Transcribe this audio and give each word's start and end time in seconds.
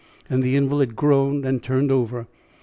And 0.31 0.41
the 0.41 0.55
invalid 0.55 0.95
groaned 0.95 1.45
and 1.45 1.61
turned 1.61 1.91
over. 1.91 2.25